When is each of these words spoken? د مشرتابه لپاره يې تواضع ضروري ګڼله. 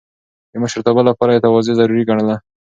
د 0.51 0.53
مشرتابه 0.63 1.01
لپاره 1.09 1.31
يې 1.33 1.43
تواضع 1.45 1.73
ضروري 1.79 2.03
ګڼله. 2.09 2.35